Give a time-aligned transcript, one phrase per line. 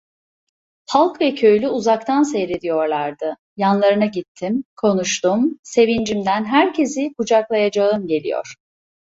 [0.87, 8.55] Halk ve köylü uzaktan seyrediyorlardı, yanlarına gittim, konuştum, sevincimden herkesi kucaklayacağım geliyor.